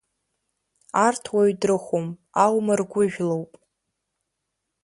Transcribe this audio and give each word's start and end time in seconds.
Арҭ 1.05 1.23
уаҩ 1.33 1.51
дрыхәом, 1.59 2.07
аума 2.43 2.73
ргәыжәлоуп! 2.79 3.51